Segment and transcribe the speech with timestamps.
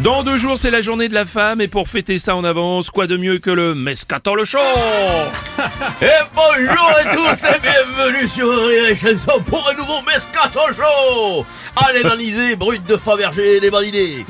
[0.00, 2.90] Dans deux jours, c'est la journée de la femme et pour fêter ça en avance,
[2.90, 4.58] quoi de mieux que le Mescator le show
[6.02, 11.46] Et bonjour à tous et bienvenue sur Rire et Chanson pour un nouveau Mescato Show.
[11.76, 14.26] Allez l'Analysé, brut de Fabergé et des idées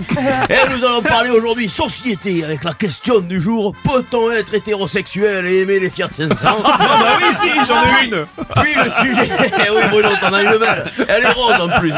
[0.49, 3.75] Et nous allons parler aujourd'hui société avec la question du jour.
[3.85, 8.27] Peut-on être hétérosexuel et aimer les Fiat 500 Ah bah oui, si, j'en ai une.
[8.63, 9.31] Puis le sujet...
[9.67, 11.93] Eh oui Bruno, t'en as une belle Elle est rose en plus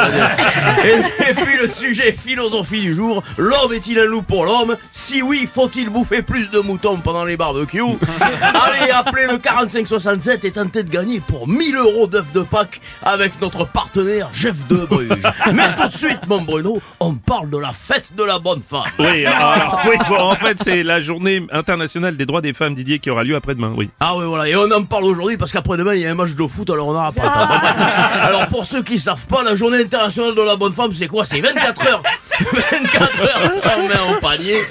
[0.85, 3.23] et, et puis le sujet philosophie du jour
[3.61, 7.37] L'homme est-il un loup pour l'homme Si oui, faut-il bouffer plus de moutons pendant les
[7.37, 7.83] barbecues
[8.41, 13.41] Allez, appelez le 4567 et tentez de gagner pour 1000 euros d'œufs de Pâques avec
[13.41, 15.09] notre partenaire Jeff de Bruges.
[15.53, 18.85] Mais tout de suite, mon Bruno, on parle de la fête de la bonne femme.
[18.99, 23.01] Oui, alors, oui, bon, en fait, c'est la journée internationale des droits des femmes, Didier,
[23.01, 23.91] qui aura lieu après-demain, oui.
[23.99, 26.35] Ah oui, voilà, et on en parle aujourd'hui parce qu'après-demain, il y a un match
[26.35, 28.23] de foot, alors on n'aura pas le temps.
[28.23, 31.25] Alors pour ceux qui savent pas, la journée internationale de la bonne femme, c'est quoi?
[31.25, 32.03] C'est 24 heures
[32.53, 34.63] 24 heures sans main au panier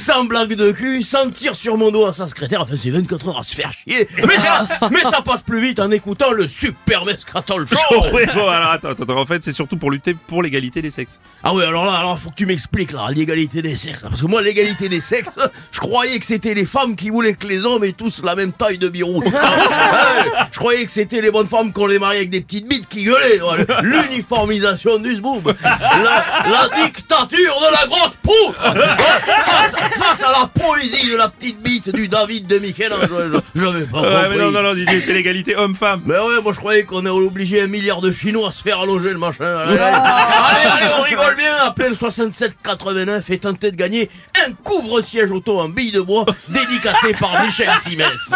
[0.00, 3.28] sans blague de cul, sans tir sur mon dos à sa secrétaire, enfin c'est 24
[3.28, 4.08] heures à se faire chier.
[4.26, 7.76] Mais ça, mais ça passe plus vite en écoutant le super Mescatol Show.
[8.14, 11.20] oui, bon, alors attends, attends, en fait, c'est surtout pour lutter pour l'égalité des sexes.
[11.44, 14.02] Ah oui, alors là, alors faut que tu m'expliques là, l'égalité des sexes.
[14.02, 15.38] Parce que moi, l'égalité des sexes,
[15.70, 18.52] je croyais que c'était les femmes qui voulaient que les hommes aient tous la même
[18.52, 19.22] taille de birou.
[19.42, 22.66] Ah ouais, je croyais que c'était les bonnes femmes qu'on les mariait avec des petites
[22.66, 23.40] bites qui gueulaient.
[23.42, 25.52] Ouais, L'uniformisation du zboub.
[25.62, 28.62] La, la dictature de la grosse poutre.
[28.62, 29.72] Face,
[30.10, 33.40] face à la poésie de la petite bite du David de Michel-Ange.
[33.54, 36.02] Je n'avais pas Ouais, mais non, non, non, Didier, c'est l'égalité homme-femme.
[36.06, 38.80] Mais ouais, moi je croyais qu'on est obligé un milliard de Chinois à se faire
[38.80, 39.44] allonger le machin.
[39.44, 41.54] Allez, allez, allez, allez, on rigole bien.
[41.62, 44.10] Appelez le 6789 et tentez de gagner
[44.50, 48.32] un couvre-siège auto en bille de bois dédicacé par Michel Simès.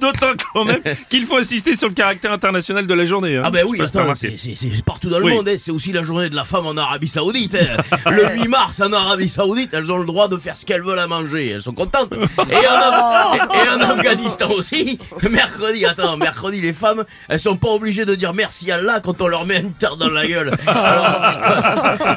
[0.00, 3.36] D'autant quand même qu'il faut insister sur le caractère international de la journée.
[3.36, 3.42] hein.
[3.44, 4.34] Ah ben oui, c'est attends, remarqué.
[4.38, 5.34] c'est c'est- c'est partout dans le Oui.
[5.34, 5.48] monde.
[5.48, 5.56] hein.
[5.58, 7.54] C'est aussi la journée de la femme en Arabie Saoudite.
[7.56, 8.10] hein.
[8.10, 10.98] Le 8 mars en Arabie Saoudite, elles ont le droit de faire ce qu'elles veulent
[10.98, 11.50] à manger.
[11.50, 12.12] Elles sont contentes.
[12.50, 14.98] Et en, Af- et- et en Afghanistan aussi,
[15.30, 19.20] mercredi, attends, mercredi, les femmes, elles sont pas obligées de dire merci à Allah quand
[19.20, 20.52] on leur met une terre dans la gueule.
[20.66, 21.54] Alors, putain,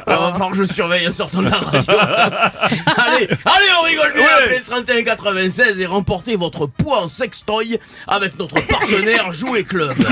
[0.06, 1.82] il va falloir que je surveille en sortant de la radio.
[2.96, 4.22] allez, allez, on rigole bien.
[4.22, 4.28] Ouais.
[4.44, 9.94] Appelez le 31 96 et remportez votre poids en sextoy avec notre partenaire Jouet Club.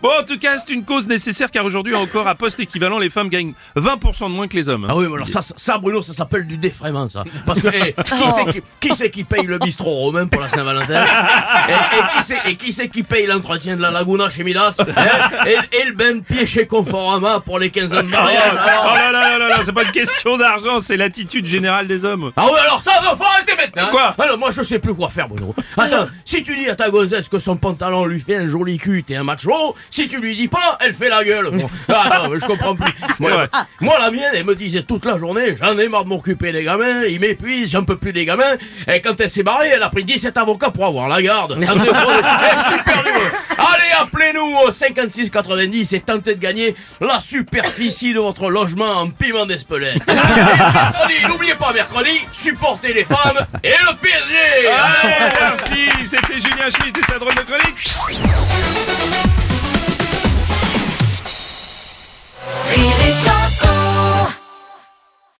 [0.00, 3.10] Bon, en tout cas, c'est une cause nécessaire car aujourd'hui, encore à poste équivalent, les
[3.10, 4.86] femmes gagnent 20% de moins que les hommes.
[4.88, 7.24] Ah oui, mais alors ça, Bruno, ça s'appelle du défraiement, ça.
[7.46, 10.48] Parce que eh, qui c'est qui, qui, c'est qui paye le bistrot romain pour la
[10.48, 14.44] Saint-Valentin et, et qui c'est et qui c'est qui paye l'entretien de la Laguna chez
[14.44, 14.84] Midas hein
[15.46, 18.42] et, et le bain de pied chez Conforama pour les 15 ans de Oh, mariage
[18.52, 22.04] alors- là là là là là, c'est pas une question d'argent, c'est l'attitude générale des
[22.04, 22.32] hommes.
[22.36, 23.90] Ah oui, alors ça, va, faut arrêter maintenant.
[23.90, 25.54] Quoi Alors moi, je sais plus quoi faire, Bruno.
[25.76, 29.02] Attends, si tu dis à ta gonzesse que son pantalon lui fait un joli cul,
[29.04, 29.74] t'es un macho.
[29.90, 31.50] Si tu lui dis pas, elle fait la gueule.
[31.52, 31.68] Bon.
[31.88, 32.92] Ah non, mais je comprends plus.
[33.18, 36.62] Moi, la mienne, elle me disait toute la journée, j'en ai marre de m'occuper des
[36.62, 38.56] gamins, ils m'épuisent, j'en peux plus des gamins.
[38.92, 41.58] Et quand elle s'est barrée, elle a pris 17 avocats pour avoir la garde.
[43.78, 49.10] Allez, appelez-nous au 56 90 et tentez de gagner la superficie de votre logement en
[49.10, 50.02] piment d'Espelette.
[51.28, 54.68] N'oubliez pas mercredi, supportez les femmes et le PSG.
[54.68, 58.97] Allez, merci, c'était Julien Schmitt et sa drôle de chronique.